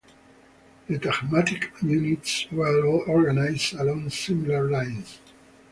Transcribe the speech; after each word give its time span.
The 0.87 0.97
tagmatic 0.97 1.73
units 1.83 2.47
were 2.51 2.83
all 2.87 3.03
organized 3.05 3.75
along 3.75 4.09
similar 4.09 4.67
lines. 4.67 5.19